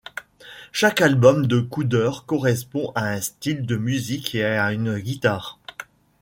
[0.71, 5.59] Chaque album de Cooder correspond à un style de musique et à une guitare.